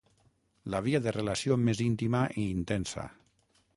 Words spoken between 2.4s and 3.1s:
i intensa.